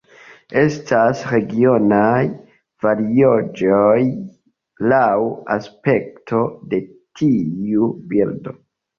Estas 0.59 1.19
regionaj 1.31 2.21
variaĵoj 2.85 3.99
laŭ 4.93 5.01
aspekto 5.57 6.39
de 6.71 6.79
tiu 7.21 7.91
birdo. 8.15 8.55